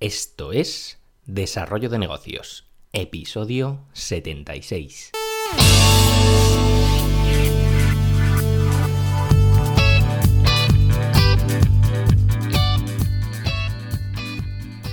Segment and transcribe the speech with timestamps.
[0.00, 5.10] Esto es Desarrollo de Negocios, episodio 76.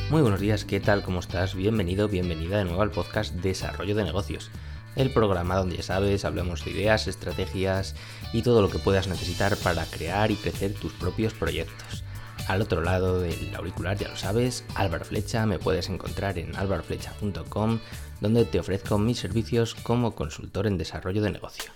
[0.10, 1.04] Muy buenos días, ¿qué tal?
[1.04, 1.56] ¿Cómo estás?
[1.56, 4.52] Bienvenido, bienvenida de nuevo al podcast Desarrollo de Negocios,
[4.98, 7.96] el programa donde ya sabes, hablamos de ideas, estrategias
[8.34, 12.04] y todo lo que puedas necesitar para crear y crecer tus propios proyectos.
[12.48, 17.80] Al otro lado del auricular, ya lo sabes, Álvaro Flecha, me puedes encontrar en álvaroflecha.com,
[18.22, 21.70] donde te ofrezco mis servicios como consultor en desarrollo de negocio.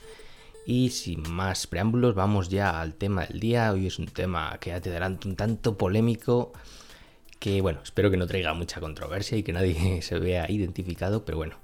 [0.66, 3.74] Y sin más preámbulos, vamos ya al tema del día.
[3.74, 6.54] Hoy es un tema que ya te adelanto un tanto polémico,
[7.38, 11.38] que bueno, espero que no traiga mucha controversia y que nadie se vea identificado, pero
[11.38, 11.58] bueno,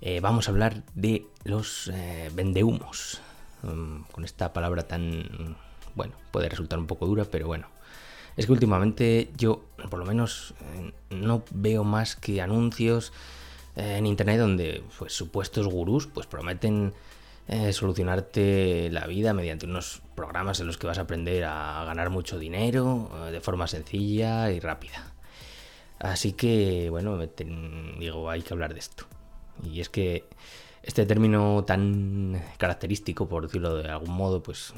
[0.00, 3.20] eh, vamos a hablar de los eh, vendehumos.
[3.62, 5.56] Mm, con esta palabra tan,
[5.94, 7.68] bueno, puede resultar un poco dura, pero bueno,
[8.36, 13.12] es que últimamente yo, por lo menos, eh, no veo más que anuncios
[13.76, 16.92] eh, en internet donde pues, supuestos gurús pues, prometen
[17.46, 22.10] eh, solucionarte la vida mediante unos programas en los que vas a aprender a ganar
[22.10, 25.12] mucho dinero de forma sencilla y rápida.
[25.98, 27.18] Así que, bueno,
[27.98, 29.06] digo, hay que hablar de esto.
[29.62, 30.24] Y es que
[30.82, 34.74] este término tan característico, por decirlo de algún modo, pues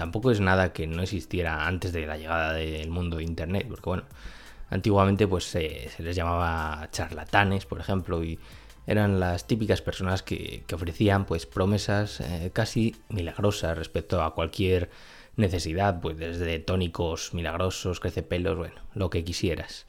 [0.00, 3.84] tampoco es nada que no existiera antes de la llegada del mundo de Internet, porque
[3.84, 4.04] bueno,
[4.70, 8.38] antiguamente pues se les llamaba charlatanes, por ejemplo, y
[8.86, 14.88] eran las típicas personas que, ofrecían pues promesas eh, casi milagrosas respecto a cualquier
[15.36, 19.86] necesidad, pues desde tónicos milagrosos, crecepelos, bueno, lo que quisieras.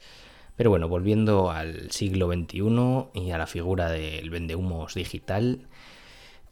[0.56, 5.68] Pero bueno, volviendo al siglo XXI y a la figura del vendehumos digital,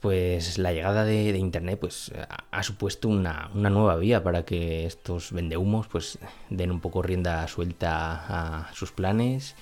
[0.01, 2.11] pues la llegada de, Internet pues,
[2.51, 8.62] ha, supuesto una, nueva vía para que estos vendehumos pues, den un poco rienda suelta
[8.65, 9.55] a sus planes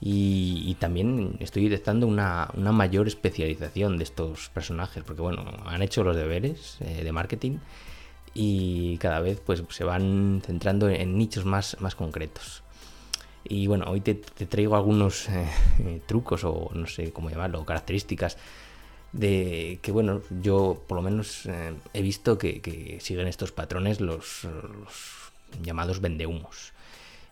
[0.00, 6.14] y, también estoy detectando una, mayor especialización de estos personajes porque bueno, han hecho los
[6.14, 7.58] deberes eh, de marketing
[8.34, 12.62] y cada vez pues, se van centrando en nichos más, más concretos.
[13.42, 18.36] Y bueno, hoy te, traigo algunos eh, trucos o no sé cómo llamarlo, características
[19.12, 24.46] de que bueno, yo por lo menos eh, he visto que, siguen estos patrones los,
[25.62, 26.72] llamados vendehumos.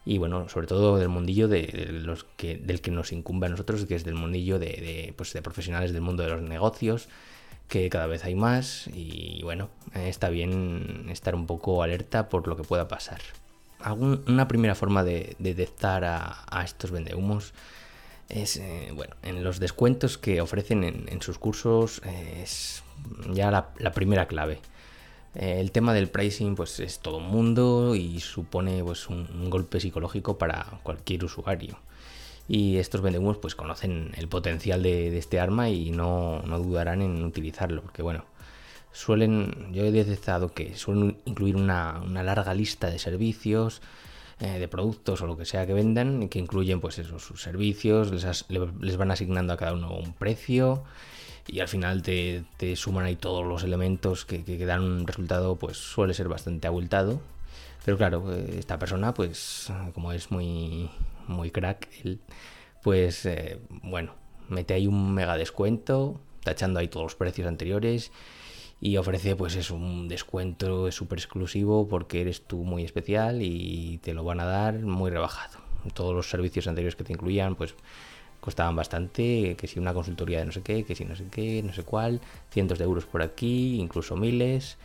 [0.05, 3.85] Y bueno, sobre todo del mundillo de, los que, del que nos incumbe a nosotros,
[3.87, 7.09] que es del mundillo de, pues de profesionales del mundo de los negocios,
[7.69, 12.57] que cada vez hay más y bueno, está bien estar un poco alerta por lo
[12.57, 13.21] que pueda pasar.
[13.97, 17.53] una primera forma de detectar a, a estos vendehumos
[18.29, 22.83] es, eh, bueno, en los descuentos que ofrecen en, sus cursos eh, es
[23.33, 24.61] ya la, primera clave.
[25.35, 29.81] Eh, el tema del pricing pues es todo un mundo y supone pues un, golpe
[29.81, 31.79] psicológico para cualquier usuario.
[32.49, 37.25] Y estos vendehumos pues conocen el potencial de, este arma y no, no, dudarán en
[37.25, 38.25] utilizarlo, porque bueno,
[38.93, 43.83] suelen, yo he detectado que suelen incluir una, una larga lista de servicios,
[44.39, 48.13] eh, de productos o lo que sea que vendan, que incluyen pues esos sus servicios,
[48.13, 50.85] les, van asignando a cada uno un precio
[51.47, 52.45] y al final te,
[52.77, 57.21] suman ahí todos los elementos que, dan un resultado pues suele ser bastante abultado.
[57.85, 60.91] Pero claro, eh, esta persona pues como es muy,
[61.29, 62.21] muy crack, él,
[62.83, 64.15] pues eh, bueno,
[64.51, 68.13] mete ahí un mega descuento, tachando ahí todos los precios anteriores
[68.81, 74.15] y ofrece pues es un descuento súper exclusivo porque eres tú muy especial y te
[74.15, 75.59] lo van a dar muy rebajado.
[75.95, 77.75] Todos los servicios anteriores que te incluían pues
[78.41, 81.63] costaban bastante, que si una consultoría de no sé qué, que si no sé qué,
[81.63, 82.21] no sé cuál,
[82.51, 84.77] cientos de euros por aquí, incluso miles,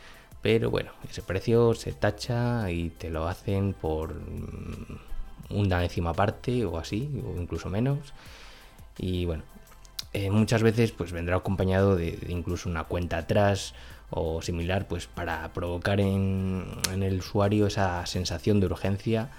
[0.41, 4.97] pero bueno, ese precio se tacha y te lo hacen por mm,
[5.51, 8.13] una décima parte o así, o incluso menos.
[8.97, 9.43] Y bueno,
[10.13, 13.73] eh, muchas veces pues vendrá acompañado de, incluso una cuenta atrás
[14.09, 19.29] o similar pues para provocar en, el usuario esa sensación de urgencia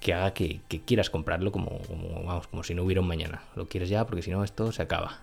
[0.00, 1.80] que haga que, quieras comprarlo como,
[2.26, 3.42] vamos, como si no hubiera un mañana.
[3.56, 5.18] Lo quieres ya porque si no esto se acaba.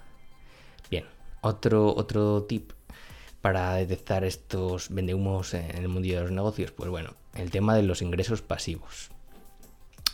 [0.90, 1.06] Bien,
[1.42, 2.72] otro, otro tip
[3.42, 7.84] para detectar estos vendehumos en el mundo de los negocios, pues bueno, el tema de
[7.84, 9.12] los ingresos pasivos.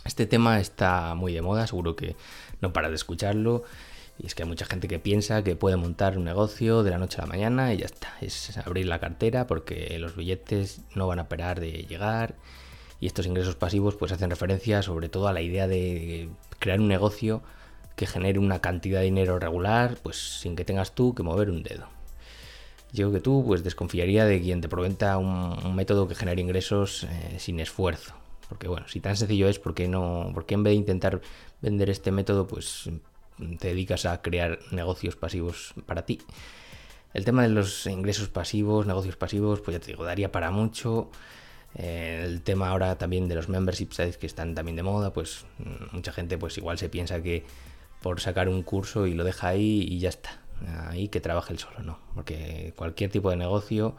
[0.04, 2.18] Este tema está muy de moda, seguro que
[2.60, 3.64] no para de escucharlo.
[4.18, 6.98] Y es que hay mucha gente que piensa que puede montar un negocio de la
[6.98, 8.14] noche a la mañana y ya está.
[8.22, 12.36] Es abrir la cartera porque los billetes no van a parar de llegar.
[13.00, 16.30] Y estos ingresos pasivos pues hacen referencia sobre todo a la idea de
[16.60, 17.42] crear un negocio
[17.96, 21.64] que genere una cantidad de dinero regular pues sin que tengas tú que mover un
[21.64, 21.88] dedo.
[22.94, 27.38] Yo que tú pues desconfiaría de quien te proventa un, método que genere ingresos eh,
[27.40, 28.14] sin esfuerzo.
[28.50, 31.22] Porque bueno, si tan sencillo es, ¿por qué, no, porque en vez de intentar
[31.62, 32.90] vender este método, pues
[33.60, 36.20] te dedicas a crear negocios pasivos para ti?
[37.14, 41.10] El tema de los ingresos pasivos, negocios pasivos, pues ya te digo, daría para mucho.
[41.76, 45.46] Eh, el tema ahora también de los membership sites que están también de moda, pues
[45.60, 47.46] mm, mucha gente pues igual se piensa que
[48.02, 50.42] por sacar un curso y lo deja ahí y ya está.
[50.88, 52.00] Ahí que trabaje el solo, no.
[52.14, 53.96] Porque cualquier tipo de negocio,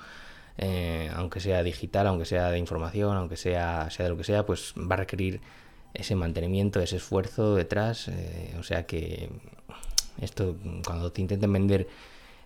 [0.59, 4.47] eh, aunque sea digital, aunque sea de información, aunque sea, sea de lo que sea,
[4.47, 5.41] pues va a requerir
[5.95, 8.09] ese mantenimiento, ese esfuerzo detrás.
[8.09, 9.31] Eh, o sea que
[10.21, 11.89] esto, cuando te intenten vender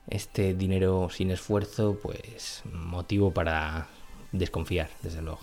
[0.09, 3.89] este dinero sin esfuerzo, pues motivo para
[4.33, 5.41] desconfiar, desde luego.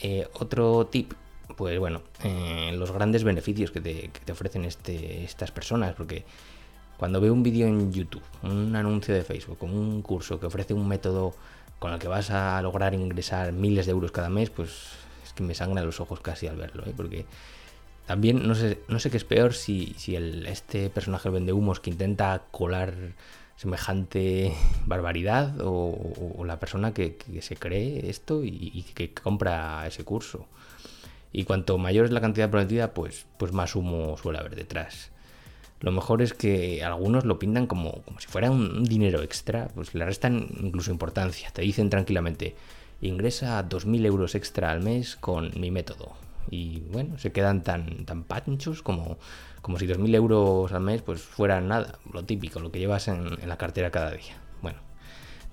[0.00, 1.12] Eh, otro tip,
[1.56, 6.24] pues bueno, eh, los grandes beneficios que te, ofrecen este, estas personas, porque
[6.98, 10.86] cuando veo un vídeo en YouTube, un anuncio de Facebook, un curso que ofrece un
[10.86, 11.34] método
[11.78, 15.03] con el que vas a lograr ingresar miles de euros cada mes, pues es
[15.34, 16.92] que me sangran los ojos casi al verlo, ¿eh?
[16.96, 17.26] porque
[18.06, 21.80] también no sé, no sé qué es peor si, si el, este personaje vende humos
[21.80, 22.94] que intenta colar
[23.56, 24.52] semejante
[24.86, 30.46] barbaridad o, la persona que, se cree esto y, que compra ese curso.
[31.32, 35.10] Y cuanto mayor es la cantidad prometida, pues, pues más humo suele haber detrás.
[35.80, 39.94] Lo mejor es que algunos lo pintan como, como si fuera un dinero extra, pues
[39.94, 41.50] le restan incluso importancia.
[41.50, 42.54] Te dicen tranquilamente,
[43.08, 46.12] ingresa 2.000 euros extra al mes con mi método.
[46.50, 49.18] Y bueno, se quedan tan, tan panchos como
[49.64, 53.48] como si 2.000 euros al mes pues fueran nada, lo típico, lo que llevas en,
[53.48, 54.36] la cartera cada día.
[54.60, 54.78] Bueno,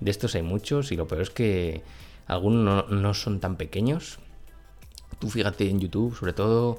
[0.00, 1.82] de estos hay muchos y lo peor es que
[2.26, 4.18] algunos no, son tan pequeños.
[5.18, 6.78] Tú fíjate en YouTube, sobre todo,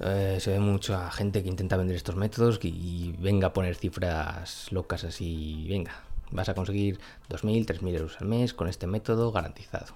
[0.00, 4.70] eh, se ve mucha gente que intenta vender estos métodos y, venga a poner cifras
[4.70, 6.98] locas así, venga, vas a conseguir
[7.28, 9.94] 2.000, 3.000 euros al mes con este método garantizado.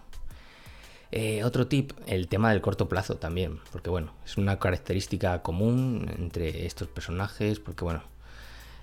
[1.10, 6.10] Eh, otro tip, el tema del corto plazo también, porque bueno, es una característica común
[6.18, 8.02] entre estos personajes, porque bueno,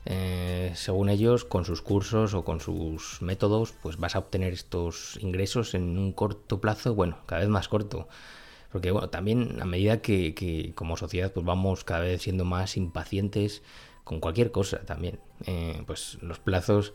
[0.06, 5.18] eh, según ellos, con sus cursos o con sus métodos, pues vas a obtener estos
[5.22, 8.08] ingresos en un corto plazo, bueno, cada vez más corto.
[8.72, 13.64] Porque bueno, también a medida que, como sociedad pues vamos cada vez siendo más impacientes
[14.04, 16.94] con cualquier cosa también, eh, pues los plazos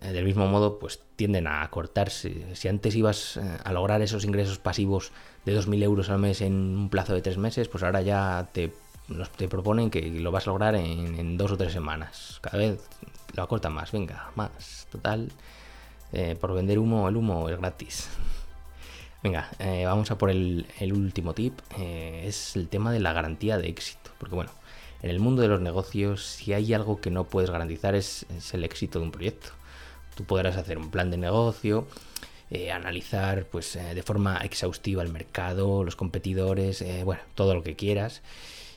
[0.00, 2.54] del mismo modo, pues tienden a cortarse.
[2.54, 5.12] Si antes ibas eh, a lograr esos ingresos pasivos
[5.44, 8.72] de 2.000 euros al mes en un plazo de tres meses, pues ahora ya te,
[9.36, 12.38] te proponen que lo vas a lograr en, dos o tres semanas.
[12.40, 12.80] Cada vez
[13.34, 14.86] lo acortan más, venga, más.
[14.90, 15.30] Total,
[16.12, 18.08] eh, por vender humo, el humo es gratis.
[19.22, 19.50] Venga,
[19.86, 21.58] vamos a por el, último tip.
[21.78, 24.10] es el tema de la garantía de éxito.
[24.18, 24.50] Porque bueno,
[25.00, 28.64] en el mundo de los negocios, si hay algo que no puedes garantizar es el
[28.64, 29.52] éxito de un proyecto.
[30.14, 31.86] Tú podrás hacer un plan de negocio,
[32.50, 37.62] eh, analizar pues, eh, de forma exhaustiva el mercado, los competidores, eh, bueno, todo lo
[37.62, 38.22] que quieras.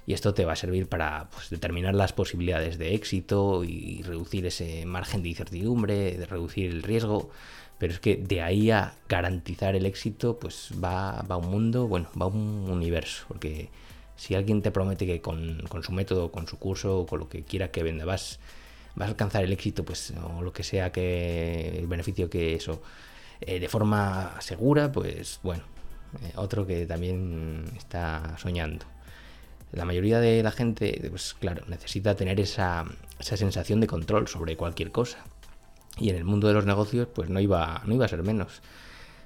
[0.08, 4.46] Y esto te va a servir para pues, determinar las posibilidades de éxito y reducir
[4.46, 7.30] ese margen de incertidumbre, de reducir el riesgo.
[7.78, 12.08] Pero es que de ahí a garantizar el éxito, pues va, va un mundo, bueno,
[12.20, 13.26] va un universo.
[13.28, 13.70] Porque
[14.16, 17.30] si alguien te promete que con, con su método, con su curso, o con lo
[17.30, 18.40] que quiera que venda, vas
[18.98, 22.82] vas a alcanzar el éxito, pues, o lo que sea que el beneficio que eso,
[23.42, 25.64] eh, de forma segura, pues bueno,
[26.24, 28.86] eh, otro que también está soñando.
[29.72, 32.86] La mayoría de la gente, pues claro, necesita tener esa,
[33.20, 35.20] esa sensación de control sobre cualquier cosa.
[36.00, 38.62] Y en el mundo de los negocios, pues no iba, no iba a ser menos.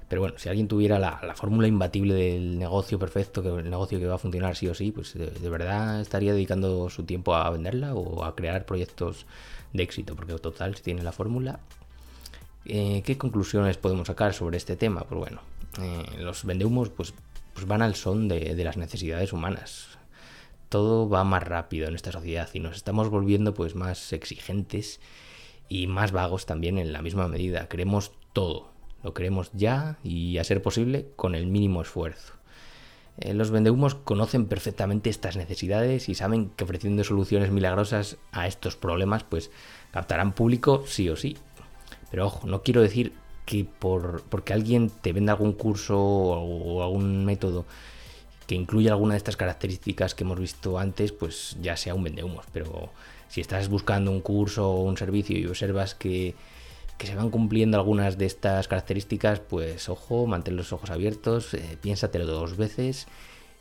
[0.08, 4.06] Pero bueno, si alguien tuviera la, fórmula imbatible del negocio perfecto, que el negocio que
[4.06, 7.94] va a funcionar sí o sí, pues de, verdad estaría dedicando su tiempo a venderla
[7.94, 9.24] o a crear proyectos
[9.72, 11.60] de éxito, porque total, tiene la fórmula.
[12.64, 15.02] Eh, ¿Qué conclusiones podemos sacar sobre este tema?
[15.02, 15.40] Pues bueno,
[15.80, 17.14] eh, los vendehumos pues,
[17.54, 19.98] pues van al son de, las necesidades humanas.
[20.68, 25.00] Todo va más rápido en esta sociedad y nos estamos volviendo pues más exigentes
[25.68, 27.68] y más vagos también en la misma medida.
[27.68, 28.70] Queremos todo,
[29.02, 32.34] lo queremos ya y a ser posible con el mínimo esfuerzo.
[33.18, 38.76] Eh, los vendehumos conocen perfectamente estas necesidades y saben que ofreciendo soluciones milagrosas a estos
[38.76, 39.50] problemas, pues
[39.90, 41.36] captarán público sí o sí.
[42.10, 43.12] Pero ojo, no quiero decir
[43.44, 47.64] que por, porque alguien te venda algún curso o, algún método
[48.46, 52.44] que incluya alguna de estas características que hemos visto antes, pues ya sea un vendehumos.
[52.52, 52.90] Pero
[53.28, 56.34] si estás buscando un curso o un servicio y observas que
[56.98, 61.76] que se van cumpliendo algunas de estas características, pues ojo, mantén los ojos abiertos, eh,
[61.80, 63.08] piénsatelo dos veces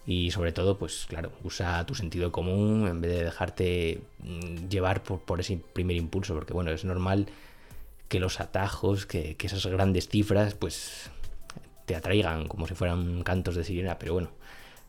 [0.05, 5.03] y sobre todo, pues claro, usa tu sentido común en vez de dejarte mm, llevar
[5.03, 7.27] por, ese primer impulso, porque bueno, es normal
[8.07, 11.11] que los atajos, que, esas grandes cifras, pues
[11.85, 14.31] te atraigan como si fueran cantos de sirena, pero bueno,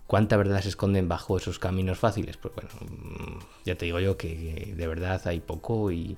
[0.07, 2.37] ¿cuánta verdad se esconden bajo esos caminos fáciles?
[2.37, 6.17] Pues bueno, mm, ya te digo yo que de verdad hay poco y,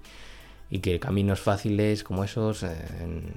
[0.81, 2.69] que caminos fáciles como esos eh,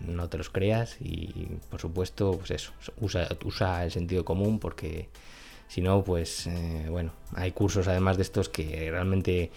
[0.07, 5.09] no te los creas y por supuesto, pues eso, usa, usa el sentido común porque
[5.67, 9.51] si no, pues eh, bueno, hay cursos además de estos que realmente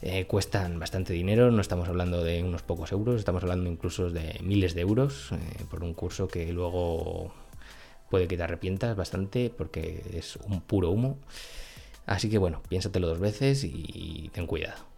[0.00, 4.40] eh, cuestan bastante dinero, no estamos hablando de unos pocos euros, estamos hablando incluso de
[4.42, 5.30] miles de euros
[5.70, 7.32] por un curso que luego
[8.10, 11.18] puede que te arrepientas bastante porque es un puro humo.
[12.04, 14.91] Así que bueno, piénsatelo dos veces y ten cuidado.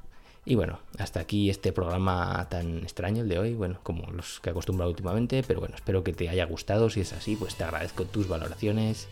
[0.47, 4.51] Y bueno, hasta aquí este programa tan extraño el de hoy, bueno, como los que
[4.51, 7.65] he acostumbrado últimamente, pero bueno, espero que te haya gustado, si es así, pues te
[7.65, 9.09] agradezco tus valoraciones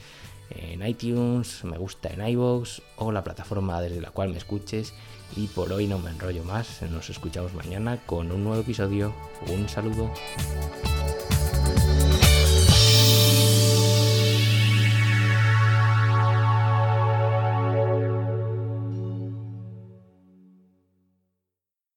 [0.51, 4.93] en iTunes, me gusta en iVoox o la plataforma desde la cual me escuches.
[5.35, 9.15] Y por hoy no me enrollo más, nos escuchamos mañana con un nuevo episodio.
[9.49, 10.13] Un saludo.